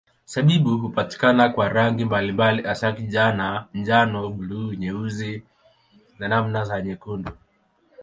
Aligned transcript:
Zabibu 0.25 0.77
hupatikana 0.77 1.49
kwa 1.49 1.69
rangi 1.69 2.05
mbalimbali 2.05 2.63
hasa 2.63 2.91
kijani, 2.91 3.59
njano, 3.73 4.29
buluu, 4.29 4.73
nyeusi 4.73 5.43
na 6.19 6.27
namna 6.27 6.63
za 6.63 6.81
nyekundu. 6.81 7.31